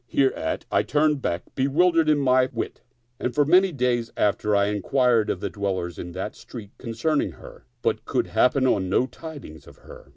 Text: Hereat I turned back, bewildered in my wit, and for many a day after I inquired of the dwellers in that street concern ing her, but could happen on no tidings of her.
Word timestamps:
Hereat 0.07 0.65
I 0.71 0.81
turned 0.81 1.21
back, 1.21 1.43
bewildered 1.53 2.09
in 2.09 2.17
my 2.17 2.49
wit, 2.51 2.81
and 3.19 3.35
for 3.35 3.45
many 3.45 3.67
a 3.69 3.71
day 3.71 4.03
after 4.17 4.55
I 4.55 4.65
inquired 4.65 5.29
of 5.29 5.41
the 5.41 5.49
dwellers 5.51 5.99
in 5.99 6.13
that 6.13 6.35
street 6.35 6.71
concern 6.79 7.21
ing 7.21 7.33
her, 7.33 7.65
but 7.83 8.03
could 8.05 8.25
happen 8.25 8.65
on 8.65 8.89
no 8.89 9.05
tidings 9.05 9.67
of 9.67 9.77
her. 9.77 10.07